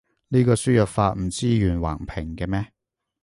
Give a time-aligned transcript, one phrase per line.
[0.29, 2.71] 呢個輸入法唔支援橫屏嘅咩？